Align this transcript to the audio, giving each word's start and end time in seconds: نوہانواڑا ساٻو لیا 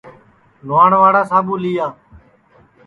نوہانواڑا 0.65 1.21
ساٻو 1.29 1.55
لیا 1.63 1.87